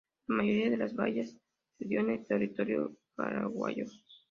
La 0.27 0.33
Mayoría 0.37 0.71
de 0.71 0.77
las 0.77 0.95
Batallas 0.95 1.37
se 1.77 1.85
dio 1.85 1.99
en 1.99 2.09
el 2.09 2.25
territorio 2.25 2.97
paraguayo. 3.15 3.85